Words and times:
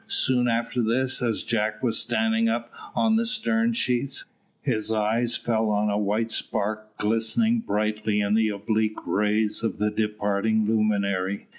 Soon 0.07 0.47
after 0.47 0.81
this, 0.81 1.21
as 1.21 1.43
Jack 1.43 1.83
was 1.83 1.99
standing 1.99 2.49
up 2.49 2.71
on 2.95 3.17
the 3.17 3.25
stern 3.27 3.73
sheets, 3.73 4.25
his 4.63 4.91
eye 4.91 5.23
fell 5.27 5.69
on 5.69 5.91
a 5.91 5.97
white 5.99 6.31
spark 6.31 6.97
glistening 6.97 7.59
brightly 7.59 8.19
in 8.19 8.33
the 8.33 8.49
oblique 8.49 9.05
rays 9.05 9.61
of 9.61 9.77
the 9.77 9.91
departing 9.91 10.65
luminary. 10.65 11.45